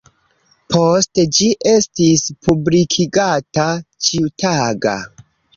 [0.75, 3.69] Poste ĝi estis publikigata
[4.09, 4.99] ĉiutaga.